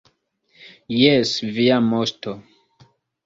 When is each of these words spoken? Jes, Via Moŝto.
Jes, 0.99 1.33
Via 1.57 1.77
Moŝto. 1.91 2.35